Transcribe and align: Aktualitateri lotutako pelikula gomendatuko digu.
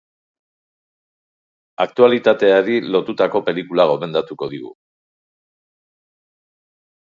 Aktualitateri 1.85 2.79
lotutako 2.95 3.43
pelikula 3.51 3.87
gomendatuko 3.93 4.49
digu. 4.57 4.75